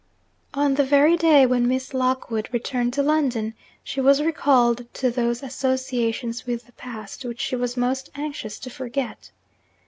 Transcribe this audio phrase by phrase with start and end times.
[0.55, 3.53] On the very day when Miss Lockwood returned to London,
[3.83, 8.71] she was recalled to those associations with the past which she was most anxious to
[8.71, 9.29] forget.